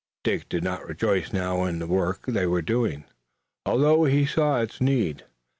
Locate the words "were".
2.47-2.63